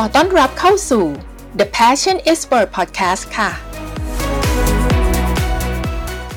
[0.00, 1.04] ขอต้อนรับเข้าสู่
[1.58, 3.50] The Passion Expert Podcast ค่ะ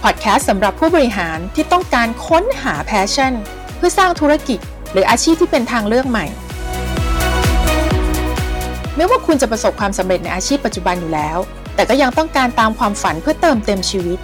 [0.03, 3.33] Podcast สำหรับผู้บริหารที่ต้องการค้นหา passion
[3.77, 4.59] เพื่อสร้างธุรกิจ
[4.91, 6.25] หรืออาชีพที่เป็นทางเลือกใหม่
[8.95, 11.37] ไม่ว่าคุณจะประสบความสำเร็จในอาชีพปัจจุบันอยู่แล้ว
[11.75, 14.19] แต่ก็ยังต้องการตามความฝันเพื่อเติมเต็มชีวิต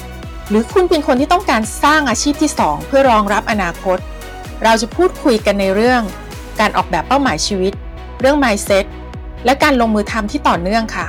[0.50, 3.98] หรือคุณเป็นคนที่ต้องการสร้างอาชีพที่ 2 เพื่อรองรับอนาคต
[4.64, 6.02] เราจะพูดคุยกันในเรื่อง
[6.60, 7.74] การออกแบบเป้าหมายชีวิต
[8.20, 8.86] เรื่อง mindset
[9.46, 11.08] และการลงมือทำที่ต่อเนื่องค่ะ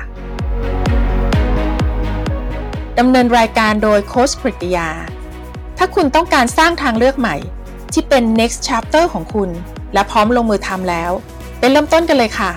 [2.99, 4.89] ดำเนินรายการโดยโค้ชกฤติยา
[5.79, 7.37] ถ้าคุณต้องการสร้างทางเลือกใหม่
[7.93, 9.51] ที่เป็น next chapter ของคุณ
[9.95, 11.11] และพร้อมลงมือทำแล้ว
[11.59, 12.51] ไปเริ่มต้นกันเลยค่ะ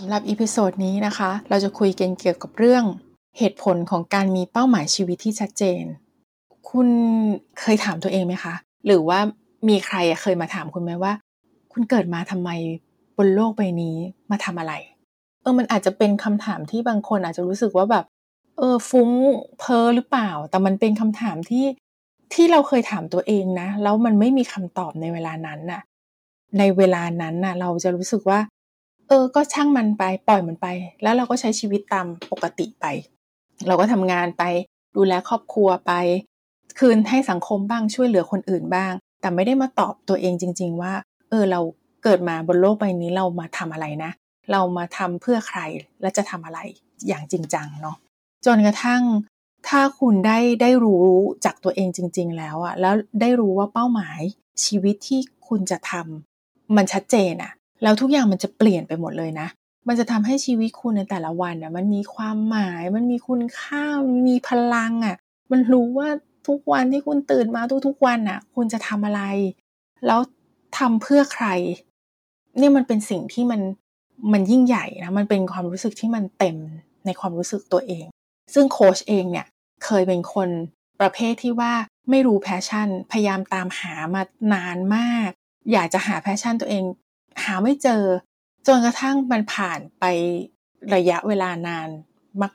[0.00, 2.84] สำหรับ episode นี้นะคะ เราจะคุยกันเกี่ยวกับเรื่อง
[3.38, 5.82] เหตุผลของการมีเป้าหมายชีวิตที่ชัดเจน
[6.70, 6.88] คุณ
[7.60, 8.54] เคยถามตัวเองไหมคะ
[8.86, 9.18] หรือว่า
[9.68, 11.12] มีใครเคยมาถามคุณไหมว่า
[11.72, 12.50] คุณเกิดมาทำไม
[13.16, 13.96] บนโลกใบนี้
[14.30, 14.72] มาทำอะไร
[15.40, 18.04] เออมันอาจจะเป็นคำถามที่บางคนอาจจะรู้สึกว่าแบบ
[18.58, 19.10] เออฟุ้ง
[19.58, 21.64] เพ้อหรือเปล่า แต่มันเป็นคำถามที่
[22.34, 25.80] ที่เราเคยถามตัวเองนะ แล้วมันไม่มีคำตอบในเวลานั้นน่ะ
[26.58, 28.40] ในเวลานั้นน่ะ เราจะรู้สึกว่า
[29.08, 30.66] เออ ก็ช่างมันไป ปล่อยมันไป
[31.02, 32.86] แล้วเราก็ใช้ชีวิตตามปกติไป
[33.66, 34.42] เราก็ทำงานไป
[34.96, 35.92] ดูแลครอบครัวไป
[36.78, 40.92] คืนให้สังคมบ้างช่วยเหลือคนอื่นบ้าง แต่ไม่ได้มาตอบตัวเองจริง ๆ ว่า
[41.30, 41.60] เออ เรา
[42.04, 44.10] เกิดมาบนโลกใบนี้เรามาทำอะไรนะ
[44.52, 45.60] เรามาทำเพื่อใคร
[46.02, 46.58] และจะทำอะไร
[47.06, 47.96] อย่างจริงจังเนาะ
[48.46, 49.02] จนกระทั่ง
[49.68, 51.06] ถ้าคุณได้ได้รู้
[51.44, 54.20] จากตัวเองจริง ๆ แล้วอะแล้วได้รู้ว่าเป้าหมาย
[54.64, 59.48] ชีวิตที่คุณจะทำมันชัดเจนอะ แล้วทุกอย่างมันจะเปลี่ยนไปหมดเลยนะ
[59.88, 65.16] มันจะทำให้ชีวิตคุณในแต่ละวันอะมันมีความหมาย มันมีคุณค่ามันมีพลังอะ
[65.52, 66.08] มันรู้ว่า
[66.48, 69.22] ทุกวันที่คุณตื่นมาทุกๆวันอะ คุณจะทำอะไร
[70.06, 70.20] แล้ว
[70.78, 71.46] ทำเพื่อใคร
[72.58, 73.60] เนี่ยมันเป็นสิ่งที่มัน
[74.32, 76.56] มันยิ่งใหญ่นะมันเป็นความรู้สึกที่มันเต็ม
[77.06, 78.06] ในความรู้สึกตัวเอง
[78.54, 79.46] ซึ่งโค้ชเองเนี่ย
[79.84, 80.48] เคยเป็นคน
[81.00, 81.72] ประเภทที่ว่า
[82.10, 84.22] ไม่รู้ passion พยายามตามหามา
[84.54, 85.30] นานมาก
[85.72, 86.84] อยากจะหา passion ตัวเอง
[87.44, 88.02] หาไม่เจอ
[88.66, 90.04] จนกระทั่งมันผ่านไป
[90.94, 91.88] ระยะเวลานาน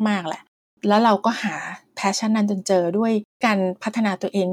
[0.08, 0.42] มาก ๆแหละ
[0.88, 1.56] แล้วเราก็หา
[1.96, 3.12] passion นั้นจนเจอด้วย
[3.46, 4.50] การพัฒนาตัวเอง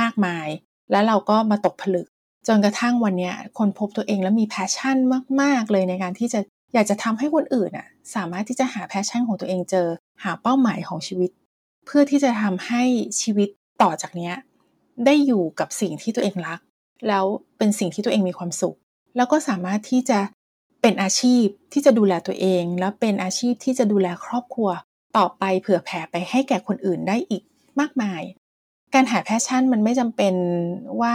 [0.00, 0.46] มากมาย
[0.90, 2.06] แล้วเราก็มาตกผลึก
[2.48, 4.96] จนกระทั่งวันนี้ค้นพบตัวเองแล้วมี passion
[5.40, 6.40] มาก ๆ เลยในการที่จะ
[6.74, 9.86] อยากจะทำให้คนอื่นอะสามารถที่จะหา passion ของตัวเองเจอ
[10.22, 11.30] หาเป้าหมายของชีวิต
[11.86, 12.82] เพื่อที่จะทำให้
[13.20, 13.48] ชีวิต
[13.82, 14.32] ต่อจากนี้
[15.04, 16.60] ได้อยู่กับสิ่งที่ตัวเองรัก
[17.08, 17.24] แล้ว
[17.58, 18.76] เป็นสิ่งที่ตัวเองมีความสุข
[19.16, 20.18] แล้วก็สามารถที่จะ
[20.82, 24.70] เป็นอาชีพที่จะดูแลตัวเอง แล้วเป็นอาชีพที่จะดูแลครอบครัว
[25.16, 27.42] ต่อไปเผื่อแผ่ไปให้แก่คนอื่นได้อีก
[27.80, 28.22] มากมาย
[28.94, 30.34] การหา passion มันไม่จำเป็น
[31.00, 31.14] ว่า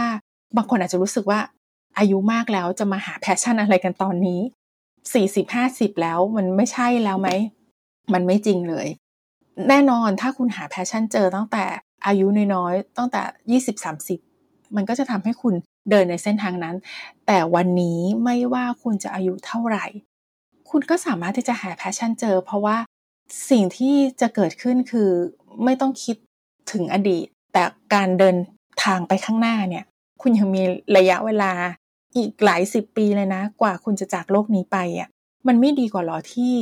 [0.56, 1.40] บางคนอาจจะรู้สึกว่า
[1.98, 4.40] อายุมากแล้วจะมาหา passion อะไรกันตอนนี้
[5.12, 7.28] สี่สิบห้าสิบแล้วมันไม่ใช่แล้วไหม
[8.12, 8.86] มันไม่จริงเลย
[9.68, 11.64] แน่นอนถ้าคุณหา passion เจอตั้งแต่
[12.06, 14.18] อายุน้อยๆตั้งแต่ยี่สิบสามสิบ
[14.76, 15.54] มันก็จะทำให้คุณ
[15.90, 16.76] เดินในเส้นทางนั้น
[17.26, 19.86] แต่วันนี้ไม่ว่าคุณจะอายุเท่าไหร่
[20.70, 22.76] คุณก็สามารถที่จะหา passion เจอ เพราะว่า
[23.50, 25.10] สิ่งที่จะเกิดขึ้นคือ
[25.64, 26.16] ไม่ต้องคิด
[26.72, 27.62] ถึงอดีต แต่
[27.94, 28.36] การเดิน
[28.84, 29.84] ทางไปข้างหน้าเนี่ย
[30.22, 30.62] คุณยังมี
[30.96, 31.52] ระยะเวลา
[32.16, 35.08] อีกหลายสิบปีเลยนะ กว่าคุณจะจากโลกนี้ไปอะ
[35.46, 36.54] มันไม่ดีกว่าหรอที่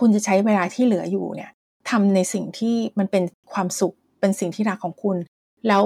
[0.00, 1.50] คุณจะใช้เวลาที่เหลืออยู่เนี่ย
[1.90, 3.22] ทำในสิ่งที่มันเป็น
[3.52, 5.16] ความสุขเป็นสิ่งที่รักของคุณ
[5.68, 5.82] แล้ว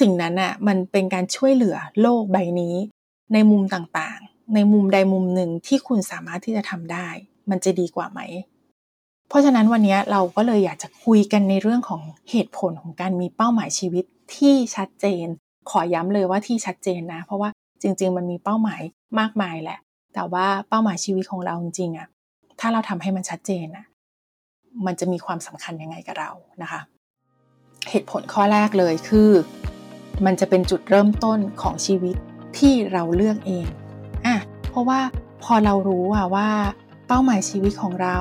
[0.00, 2.74] สิ่งนั้นอะมันเป็นการช่วยเหลือโลกใบนี้
[3.32, 7.08] ในมุมต่างๆ ในมุมใดมุมหนึ่งที่คุณสามารถที่จะทำได้
[7.50, 8.20] มันจะดีกว่าไหม
[9.28, 14.04] เพราะฉะนั้นวันนี้เราก็เลยอยากจะคุยกันในเรื่องของเหตุผลของการมีเป้าหมายชีวิต
[14.36, 15.26] ที่ชัดเจน
[15.70, 17.50] ขอย้ำเลยว่าที่ชัดเจนนะ เพราะว่า
[17.82, 18.82] จริง ๆ มันมีเป้าหมาย
[19.20, 19.78] มากมายแหละ
[20.14, 22.08] แต่ว่าเป้าหมายชีวิตของเราจริงๆอะ
[22.60, 23.86] ถ้าเราทำให้มันชัดเจนอะ
[24.86, 26.30] มันจะมีความสำคัญยังไงกับเรา
[26.62, 26.80] นะคะ
[27.90, 29.30] เหตุผลข้อแรกเลยคือ
[30.26, 32.16] มันจะเป็นจุดเริ่มต้นของชีวิต
[32.58, 33.66] ที่เราเลือกเอง
[34.26, 34.36] อะ
[34.70, 35.00] เพราะว่า
[35.42, 36.48] พอเรารู้ว่าว่า
[37.08, 38.18] เป้าหมายชีวิตของเรา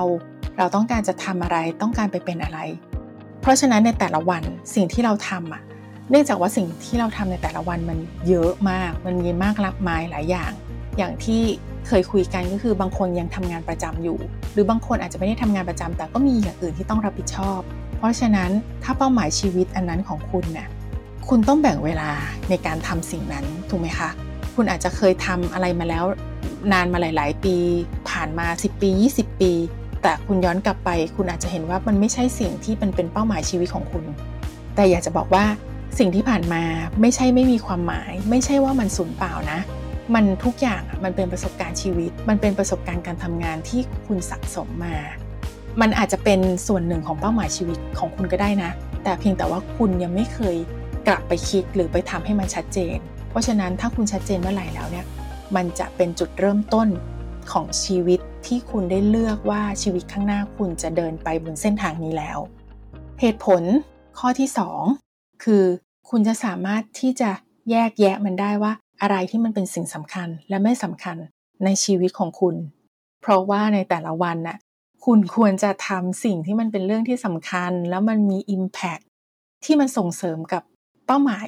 [0.57, 2.59] เราต้องการจะทำอะไรต้องการไปเป็นอะไร
[3.41, 4.43] เพราะฉะนั้นในแต่ละวัน
[4.75, 5.61] สิ่งที่เราทำอะ
[6.09, 7.97] เนื่องจากว่าสิ่งที่เราทำในแต่ละวันมัน
[8.27, 10.51] เยอะมาก มันมีมากรับไม้หลายอย่าง
[10.97, 11.41] อย่างที่
[11.87, 14.17] เคยคุยกันก็คือบางคนยังทำงานประจำอยู่
[14.53, 17.59] หรือบางคนอาจจะไม่ได้ทำงานประจำแต่ก็มีอย่างอื่นที่ต้องรับผิดชอบ
[17.97, 18.51] เพราะฉะนั้น
[18.83, 20.67] ถ้าเป้าหมายชีวิตอันนั้นของคุณเนี่ย
[21.33, 22.09] คุณต้องแบ่งเวลา
[22.49, 24.09] ในการทำสิ่งนั้นถูกไหมคะ
[24.55, 26.03] คุณอาจจะเคยทำอะไรมาแล้ว
[26.71, 27.55] นานมาหลาย ๆ ปี
[28.09, 29.51] ผ่านมา 10 ปี 20 ปี
[30.01, 34.03] แต่คุณย้อนกลับไป คุณอาจจะเห็นว่ามันไม่ใช่สิ่งที่เป็นเป็นเป้าหมายชีวิตของคุณ
[34.75, 35.45] แต่อยากจะบอกว่า
[35.99, 36.63] สิ่งที่ผ่านมา
[37.01, 39.59] ไม่ใช่ไม่มีความหมาย ไม่ใช่ว่ามันสูญเปล่านะ
[40.15, 44.95] มันทุกอย่างมันเป็นประสบการณ์ชีวิต มันเป็นประสบการณ์การทำงานที่คุณสะสมมา
[45.81, 48.71] มันอาจจะเป็นส่วนหนึ่งของเป้าหมายชีวิตของคุณก็ได้นะ
[49.03, 50.57] แต่เพียงแต่ว่าคุณยังไม่เคย
[51.07, 52.97] กลับไปคิดหรือไปทำให้มันชัดเจน
[53.29, 55.05] เพราะฉะนั้นถ้าคุณชัดเจนเมื่อไหร่แล้วเนี่ย
[55.55, 56.87] มันจะเป็นจุดเริ่มต้น
[57.51, 62.39] ของชีวิตที่คุณได้เลือกว่าชีวิตข้างหน้าคุณจะเดินไปบนเส้นทางนี้แล้ว
[63.21, 63.63] เหตุผล
[64.19, 64.49] ข้อที่
[64.95, 65.63] 2 คือ
[66.09, 67.31] คุณจะสามารถที่จะ
[67.71, 68.71] แยกแยะมันได้ว่า
[69.01, 71.17] อะไรที่มันเป็นสิ่งสำคัญและไม่สำคัญ
[71.65, 72.55] ในชีวิตของคุณ
[73.21, 74.57] เพราะว่าในแต่ละวันน่ะ
[75.05, 79.03] คุณควรจะทำสิ่งที่มันเป็นเรื่องที่สำคัญ แล้วมันมี Impact
[79.65, 80.63] ที่มันส่งเสริมกับ
[81.11, 81.47] ป้าหมาย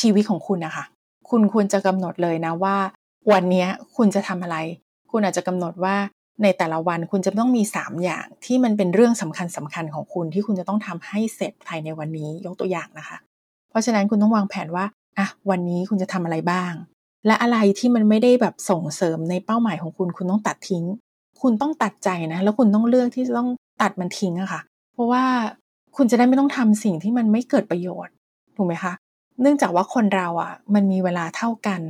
[0.00, 0.84] ชีวิตของคุณนะคะ
[1.30, 2.76] คุณควรจะกำหนดเลยนะว่า
[3.32, 3.66] วันนี้
[3.96, 4.56] คุณจะทำอะไร
[5.10, 5.96] คุณอาจจะกำหนดว่า
[6.42, 13.16] ในแต่ละวันคุณจะต้องมี 3 อย่างที่มันเป็นเรื่องสำคัญสำคัญของคุณที่คุณจะต้องทำให้เสร็จภายในวันนี้ยกตัวอย่างนะคะ
[13.70, 14.84] เพราะฉะนั้นคุณต้องวางแผนว่า
[15.18, 16.72] อะวันนี้คุณจะทำอะไรบ้าง
[17.26, 20.84] และอะไรที่มันไม่ได้แบบส่งเสริมในเป้าหมายของคุณ คุณต้องตัดทิ้ง
[21.42, 23.48] คุณต้องตัดใจนะ แล้วคุณต้องเลือกที่จะต้อง
[23.82, 24.60] ตัดมันทิ้งอะค่ะ
[24.92, 25.24] เพราะว่า
[25.96, 28.14] คุณจะได้ไม่ต้องทำสิ่งที่มันไม่เกิดประโยชน์
[28.56, 28.92] ถูกไหมคะ
[29.40, 31.80] เนื่องจากว่าคนเราอะ มันมีเวลาเท่ากัน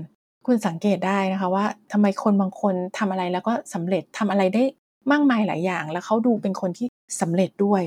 [0.46, 4.62] คุณสังเกตได้นะคะว่าทำไมคนบางคนทำอะไรแล้วก็สำเร็จทำอะไรได้
[5.12, 6.87] มากมายหลายอย่าง แล้วเขาดูเป็นคนที่
[7.20, 7.82] สำเร็จด้วย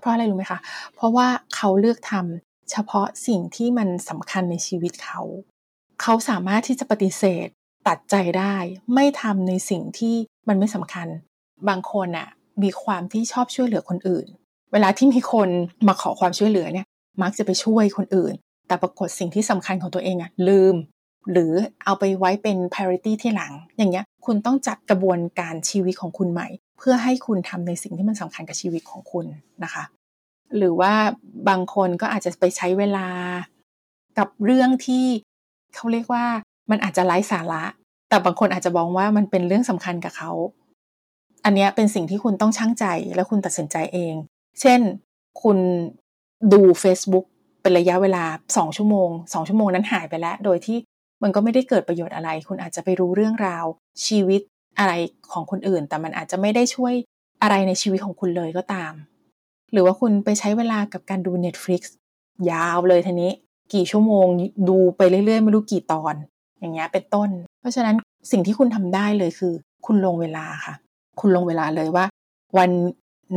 [0.00, 0.60] เพราะอะไรรู้ไหมคะ
[0.94, 5.20] เพราะว่าเขาเลือกทำเฉพาะสิ่งที่มันสำคัญในชีวิตเขา
[6.02, 7.46] เขาสามารถที่จะปฏิเสธ
[7.88, 8.54] ตัดใจได้
[8.94, 10.14] ไม่ทำในสิ่งที่
[10.48, 11.08] มันไม่สำคัญ
[11.68, 12.28] บางคนอะ
[12.62, 14.26] มีความที่ชอบช่วยเหลือคนอื่น
[14.72, 15.48] เวลาที่มีคน
[15.86, 16.86] มาขอความช่วยเหลือเนี่ย
[17.22, 18.34] มักจะไปช่วยคนอื่น
[18.68, 20.74] แต่ปรากฏสิ่งที่สำคัญของตัวเองอะลืม
[21.32, 21.52] หรือ
[21.84, 26.48] เอาไปไว้เป็น priority ที่หลัง อย่างเงี้ยคุณต้องจัดกระบวนการชีวิตของคุณใหม่
[26.78, 29.26] เพื่อให้คุณทำในสิ่งที่มันสำคัญกับชีวิตของคุณ
[29.64, 29.84] นะคะ
[30.56, 30.92] หรือว่า
[31.48, 33.08] บางคนก็อาจจะไปใช้เวลา
[34.18, 35.04] กับเรื่องที่
[35.74, 36.24] เขาเรียกว่า
[36.70, 37.64] มันอาจจะไร้สาระ
[38.08, 40.32] แต่บางคนอาจจะมองว่ามันเป็นเรื่องสำคัญกับเขา
[41.44, 42.84] อันนี้เป็นสิ่งที่คุณต้องช่างใจ
[43.14, 44.14] และคุณตัดสินใจเอง
[44.60, 44.80] เช่น
[45.42, 45.58] คุณ
[46.52, 47.26] ดู Facebook
[47.62, 48.24] เป็นระยะเวลา
[48.56, 50.78] สองชั่วโมงสองชั่วโมงนั้นหายไปแล้ว โดยที่
[51.22, 53.64] มันก็ไม่ได้เกิดประโยชน์อะไร คุณอาจจะไปรู้เรื่องราว
[54.06, 54.40] ชีวิต
[54.78, 54.92] อะไร
[55.32, 56.94] ของคนอื่น แต่มันอาจจะไม่ได้ช่วย
[57.42, 58.92] อะไรในชีวิตของคุณเลยก็ตาม
[59.72, 61.82] หรือว่าคุณไปใช้เวลากับการดู Netflix
[62.50, 63.32] ยาวเลยทีนี้
[63.74, 64.26] กี่ชั่วโมง
[64.68, 66.14] ดูไปเรื่อยๆไม่รู้กี่ตอน
[66.58, 67.30] อย่างเงี้ยเป็นต้น
[67.60, 67.96] เพราะฉะนั้น
[68.30, 69.52] สิ่งที่คุณทำได้เลยคือ
[69.86, 70.74] คุณลงเวลาค่ะ
[71.20, 72.04] คุณลงเวลาเลยว่า
[72.58, 72.70] วัน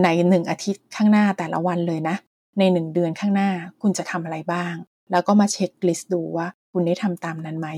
[0.04, 2.16] ในหนึ่งอาทิตย์ข้างหน้าแต่ละวันเลยนะ
[2.60, 3.50] ในหนึ่งเดือนข้างหน้า
[3.82, 4.74] คุณจะทำอะไรบ้าง
[5.12, 7.70] แล้วก็มาเช็คลิสต์ดูว่าคุณได้ทำตามนั้นไหม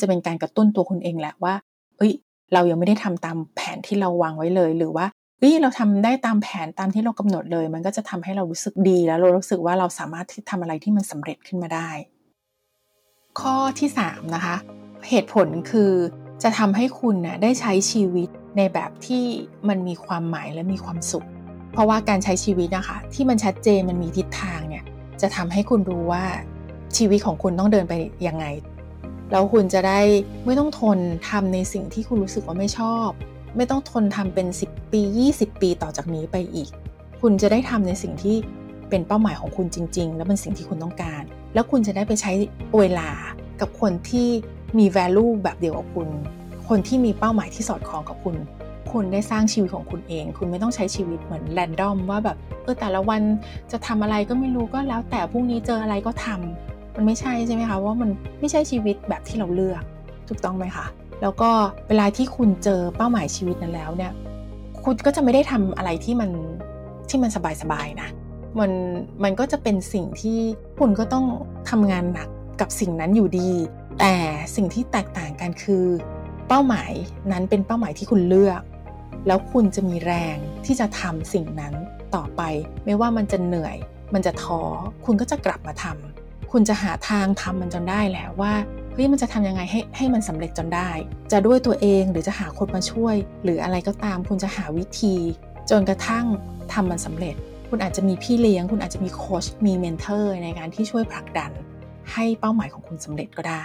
[0.00, 1.54] จะเป็นการกระตุ้นตัวคุณเองแหละว่า
[1.98, 2.12] เอ้ย
[2.52, 5.06] เรายังไม่ได้ทำตามแผนที่เราวางไว้เลย หรือว่า
[5.40, 11.88] เอ้ย เราทำได้ตามแผนตามที่เรากำหนดเลย มันก็จะทำให้เรารู้สึกดีแล้วเรารู้สึกว่าเราสามารถที่ทำอะไรที่มันสำเร็จขึ้นมาได้
[13.40, 14.56] ข้อที่3นะคะ
[15.08, 15.92] เหตุผลคือ
[16.42, 19.24] จะทำให้คุณนะ่ะได้ใช้ชีวิตในแบบที่
[19.68, 21.26] มันมีความหมายและมีความสุข
[21.72, 24.84] เพราะว่าการใช้ชีวิตนะคะ ที่มันชัดเจนมันมีทิศทางเนี่ย
[25.20, 26.24] จะทำให้คุณรู้ว่า
[26.96, 27.94] ชีวิตของคุณต้องเดินไป
[28.28, 28.44] ยังไง
[29.30, 30.00] แล้วคุณจะได้
[30.44, 30.98] ไม่ต้องทน
[31.30, 33.08] ทำในสิ่งที่คุณรู้สึกว่าไม่ชอบ
[33.56, 35.02] ไม่ต้องทนทำเป็น 10 ปี
[35.34, 36.68] 20 ปีต่อจากนี้ไปอีก
[37.20, 38.36] คุณจะได้ทำในสิ่งที่
[38.90, 41.22] เป็นเป้าหมายของคุณจริง ๆ และเป็นสิ่งที่คุณต้องการ
[41.54, 42.32] แล้วคุณจะได้ไปใช้
[42.78, 43.10] เวลา
[43.60, 44.28] กับคนที่
[44.78, 46.08] มี value แบบเดียวกับคุณ
[46.68, 48.36] คนที่มีเป้าหมายที่สอดคล้องกับคุณ
[48.92, 53.22] คุณได้สร้างชีวิตของคุณเอง คุณไม่ต้องใช้ชีวิตเหมือนแรนดอมว่าแบบเออแต่ละวัน
[53.72, 59.82] จะทำอะไรก็ไม่รู้ก็แล้วแต่พรุ่งนี้เจออะไรก็ทำมันไม่ใช่ใช่ไหมคะว่ามันไม่ใช่ชีวิตแบบที่เราเลือก
[60.28, 60.86] ถูกต้องไหมคะ
[61.22, 61.50] แล้วก็
[61.88, 64.12] เวลาที่คุณเจอเป้าหมายชีวิตนั้นแล้วเนี่ย
[64.84, 66.30] คุณก็จะไม่ได้ทำอะไรที่มัน
[67.08, 67.30] ที่มัน
[67.62, 68.08] สบายๆนะ
[68.58, 68.72] มัน
[69.22, 70.38] มันก็จะเป็นสิ่งที่
[70.78, 71.24] คุณก็ต้อง
[71.70, 72.28] ทำงานหนัก
[72.60, 73.50] กับสิ่งนั้นอยู่ดี
[73.98, 74.14] แต่
[74.56, 75.84] สิ่งที่แตกต่างกันคือ
[76.48, 76.92] เป้าหมาย
[77.32, 78.62] นั้นเป็นเป้าหมายที่คุณเลือก
[79.26, 80.36] แล้วคุณจะมีแรง
[80.66, 81.74] ที่จะทำสิ่งนั้น
[82.14, 82.42] ต่อไป
[82.84, 83.76] ไม่ว่ามันจะเหนื่อย
[84.14, 84.60] มันจะท้อ
[85.04, 88.54] คุณก็จะกลับมาทำคุณจะหาทางทำมันจนได้แล้วว่า
[88.92, 90.90] เฮ้ยมันจะทำยังไงให้ให้มันสำเร็จจนได้
[91.32, 93.14] จะด้วยตัวเองหรือจะหาคนมาช่วย
[93.44, 95.14] หรืออะไรก็ตาม คุณจะหาวิธี
[95.70, 96.24] จนกระทั่ง
[96.72, 97.34] ทำมันสำเร็จ
[97.68, 101.52] คุณอาจจะมีพี่เลี้ยง คุณอาจจะมีโค้ชมีเมนเทอร์ในการที่ช่วยผลักดัน
[102.12, 103.64] ให้เป้าหมายของคุณสำเร็จก็ได้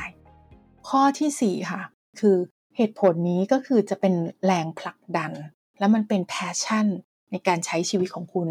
[0.90, 1.82] ข้อที่ 4 ค่ะ
[2.20, 2.38] คือ
[2.78, 4.14] เหตุผลนี้ก็คือจะเป็น
[4.46, 5.32] แรงผลักดัน
[5.80, 6.86] และมันเป็น passion
[7.32, 8.50] ในการใช้ชีวิตของคุณ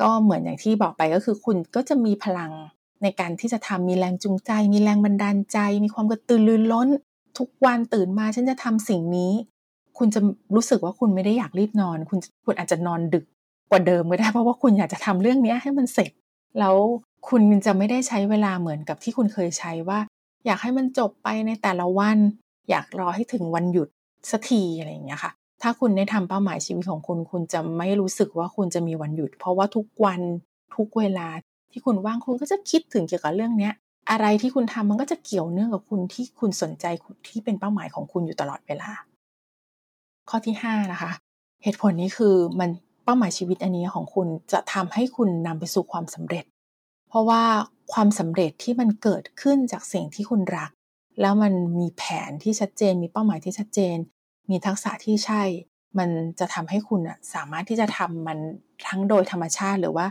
[0.00, 2.52] ก็เหมือนอย่างที่บอกไปก็คือคุณก็จะมีพลัง
[3.02, 6.88] ในการที่จะทำมีแรงจูงใจ มีแรงบันดาลใจ มีความกระตือรือร้น
[7.38, 9.32] ทุกวันตื่นมาฉันจะทำสิ่งนี้
[9.98, 10.20] คุณจะ
[10.54, 13.24] รู้สึกว่าคุณไม่ได้อยากรีบนอน คุณคุณอาจจะนอนดึก
[13.70, 16.10] กว่าเดิมก็ได้เพราะว่าคุณอยากจะทำเรื่องนี้ให้มันเสร็จ
[16.58, 16.76] แล้ว
[17.28, 19.98] คุณจะไม่ได้ใช้เวลาเหมือนกับที่คุณเคยใช้ว่า
[20.46, 22.18] อยากให้มันจบไปในแต่ละวัน
[22.70, 23.88] อยากรอให้ถึงวันหยุด
[24.30, 25.32] สักทีอะไรอย่างเงี้ยค่ะ
[25.62, 30.20] ถ้าคุณได้ทำเป้าหมายชีวิตของคุณ คุณจะไม่รู้สึกว่าคุณจะมีวันหยุด เพราะว่าทุกวัน
[30.76, 31.28] ทุกเวลา
[31.70, 33.74] ที่คุณว่างคุณก็จะคิดถึงเกี่ยวกับเรื่องเนี้ย
[34.10, 36.84] อะไรที่คุณทำมันก็จะเกี่ยวเนื่องกับคุณที่คุณสนใจ
[37.28, 38.90] ที่เป็นเป้าหมายของคุณอยู่ตลอดเวลา
[40.28, 41.12] ข้อที่5นะคะ
[41.62, 42.70] เหตุผลนี้คือมัน
[43.04, 46.44] เป้าหมายชีวิตอันนี้ของคุณจะทำให้คุณนำไปสู่ความสำเร็จ
[47.08, 47.42] เพราะว่า
[47.92, 50.70] ความสำเร็จที่มันเกิดขึ้นจากสิ่งที่คุณรัก
[51.20, 53.96] แล้วมันมีแผนที่ชัดเจน มีเป้าหมายที่ชัดเจน
[54.50, 55.42] มีทักษะที่ใช่
[55.98, 56.08] มัน
[56.40, 58.38] จะทำให้คุณอะสามารถที่จะทำมัน
[58.86, 60.06] ทั้งโดยธรรมชาติหรือว่า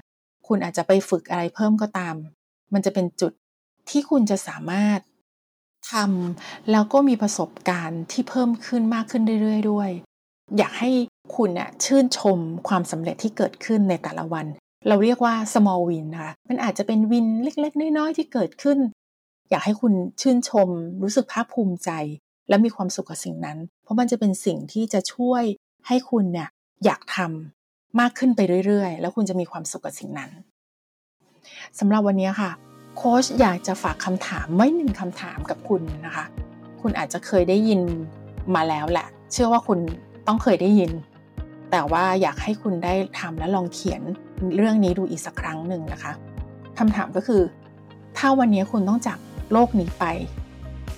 [0.47, 2.15] คุณอาจจะไปฝึกอะไรเพิ่มก็ตาม
[2.73, 3.31] มันจะเป็นจุด
[3.89, 4.99] ที่คุณจะสามารถ
[5.91, 9.89] ทำแล้วก็มีประสบการณ์ที่เพิ่มขึ้นมากขึ้นเรื่อยๆด้วย
[10.57, 10.91] อยากให้
[11.35, 14.45] คุณน่ะชื่นชมความสำเร็จที่เกิดขึ้นในแต่ละวัน
[14.87, 18.77] เราเรียกว่า small win นะคะมันอาจจะเป็นวินเล็กๆ น้อยๆ ที่เกิดขึ้น
[19.49, 20.69] อยากให้คุณชื่นชม
[21.03, 21.89] รู้สึกภาคภูมิใจ
[22.49, 25.43] และมีความสุขกับสิ่งนั้น เพราะมันจะเป็นสิ่งที่จะช่วย
[25.87, 26.49] ให้คุณเนี่ย
[26.85, 30.31] อยากทำมากขึ้นไปเรื่อยๆ แล้วคุณจะมีความสุขกับสิ่งนั้น
[31.79, 32.51] สำหรับวันนี้ค่ะ
[32.97, 36.25] โค้ชอยากจะฝากคำถามไม่หนึ่งคำถามกับคุณนะคะ
[36.81, 37.81] คุณอาจจะเคยได้ยิน
[38.55, 39.79] มาแล้วแหละ เชื่อว่าคุณ
[40.27, 40.91] ต้องเคยได้ยิน
[41.71, 44.01] แต่ว่าอยากให้คุณได้ทำและลองเขียน
[44.57, 46.11] เรื่องนี้ดูอีกสักครั้งหนึ่งนะคะ
[46.79, 47.41] คำถามก็คือ
[48.17, 49.19] ถ้าวันนี้คุณต้องจาก
[49.51, 50.05] โลกนี้ไป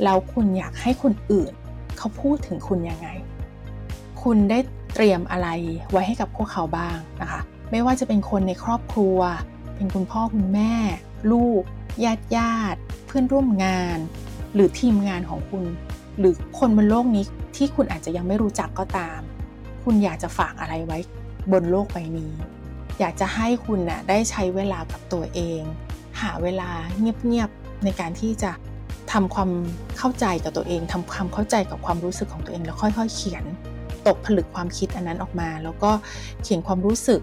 [0.03, 1.51] แล้วคุณอยากให้คนอื่น
[1.97, 3.07] เขาพูดถึงคุณยังไง
[4.23, 4.59] คุณได้
[4.93, 5.47] เตรียมอะไร
[5.91, 7.41] ไว้ให้กับพวกเขาบ้างนะคะ
[7.71, 9.19] ไม่ว่าจะเป็นคนในครอบครัว
[9.75, 10.73] เป็นคุณพ่อคุณแม่
[11.31, 11.63] ลูก
[12.03, 13.97] ญาติญาติ เพื่อนร่วมงาน
[14.53, 15.63] หรือทีมงานของคุณ
[16.19, 17.23] หรือคนบนโลกนี้
[17.55, 19.19] ที่คุณอาจจะยังไม่รู้จักก็ตาม
[19.83, 20.97] คุณอยากจะฝากอะไรไว้
[21.51, 22.31] บนโลกใบนี้
[22.99, 25.61] อยากจะให้คุณนะ่ะได้ใช้เวลากับตัวเอง
[26.21, 28.51] หาเวลาเงียบๆ ในการที่จะ
[29.11, 29.51] ทำความ
[29.97, 33.43] เข้าใจกับตัวเองทำความเข้าใจกับความรู้สึกของตัวเอง แล้วค่อยๆ เขียน
[34.07, 35.91] ตกผลึกความคิดอันนั้นออกมา แล้วก็
[36.43, 37.21] เขียนความรู้สึก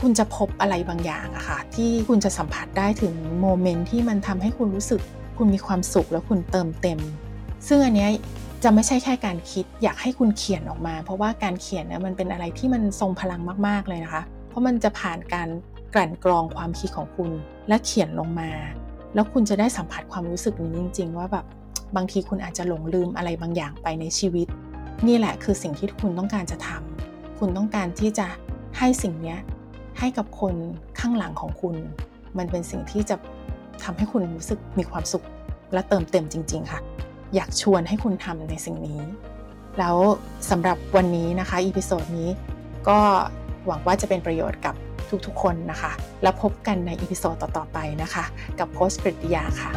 [0.00, 5.00] คุณจะพบอะไรบางอย่างอะค่ะที่คุณจะสัมผัสได้ถึงโมเมนต์ที่มันทำให้คุณรู้สึก
[5.38, 7.00] คุณมีความสุขแล้วคุณเติมเต็ม
[7.68, 8.08] ซึ่งอันนี้
[8.64, 15.48] จะไม่ใช่แค่การคิดอยากให้คุณเขียนออกมา เพราะว่าการเขียนนี่ยมันเป็นอะไรที่มันทรงพลังมาก ๆเลยนะคะ เพราะมันจะผ่านการ
[15.94, 17.30] กลั่นกรองความคิดของคุณ
[17.68, 18.50] และเขียนลงมา
[19.14, 21.44] แล้วคุณจะได้สัมผัสความรู้สึกนี้จริง ๆ ว่าแบบ
[21.96, 24.46] บางทีคุณอาจจะหลงลืมอะไรบางอย่างไปในชีวิต
[25.06, 28.26] นี่แหละคือสิ่งที่คุณต้องการจะทำคุณต้องการที่จะ
[28.78, 29.36] ให้สิ่งนี้
[29.98, 30.54] ให้กับคน
[31.00, 31.76] ข้างหลังของคุณ
[32.38, 33.16] มันเป็นสิ่งที่จะ
[33.82, 35.24] ทำให้คุณรู้สึกมีความสุข
[35.72, 36.80] และเติมเต็มจริง ๆ ค่ะ
[37.34, 39.00] อยากชวนให้คุณทำในสิ่งนี้
[39.78, 39.96] แล้ว
[40.50, 42.28] สำหรับวันนี้นะคะ episode นี้
[42.88, 42.98] ก็
[43.66, 44.74] หวังว่าจะเป็นประโยชน์กับ
[45.26, 48.24] ทุกๆ คนนะคะ แล้วพบกันใน episode ต่อๆไปนะคะ
[48.58, 49.72] กับโค้ชกฤติยาค่ะ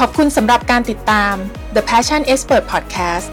[0.00, 1.34] ขอบคุณสำหรับการติดตาม
[1.74, 3.28] The Passion Expert Podcast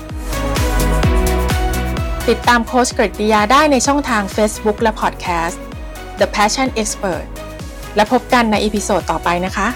[2.29, 5.57] ติดตามโค้ชกฤติยาได้ในช่องทาง Facebook และ Podcast
[6.19, 7.25] The Passion Expert
[7.95, 9.67] และพบกันในอีพิโซดต่อไปนะคะ